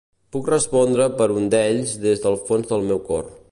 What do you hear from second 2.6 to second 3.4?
del meu cor.